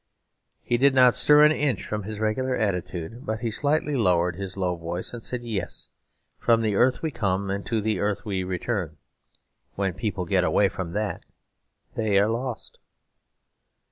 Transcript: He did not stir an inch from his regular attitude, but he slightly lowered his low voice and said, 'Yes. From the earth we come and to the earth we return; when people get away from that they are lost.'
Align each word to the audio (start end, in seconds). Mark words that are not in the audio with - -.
He 0.63 0.79
did 0.79 0.95
not 0.95 1.13
stir 1.13 1.43
an 1.43 1.51
inch 1.51 1.85
from 1.85 2.01
his 2.01 2.19
regular 2.19 2.55
attitude, 2.55 3.23
but 3.23 3.41
he 3.41 3.51
slightly 3.51 3.95
lowered 3.95 4.35
his 4.35 4.57
low 4.57 4.75
voice 4.75 5.13
and 5.13 5.23
said, 5.23 5.43
'Yes. 5.43 5.89
From 6.39 6.61
the 6.63 6.73
earth 6.75 7.03
we 7.03 7.11
come 7.11 7.51
and 7.51 7.63
to 7.67 7.79
the 7.81 7.99
earth 7.99 8.25
we 8.25 8.43
return; 8.43 8.97
when 9.75 9.93
people 9.93 10.25
get 10.25 10.43
away 10.43 10.69
from 10.69 10.93
that 10.93 11.23
they 11.93 12.17
are 12.17 12.27
lost.' 12.29 12.79